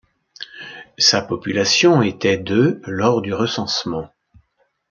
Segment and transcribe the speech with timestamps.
[0.97, 4.09] Sa population était de lors du recensement.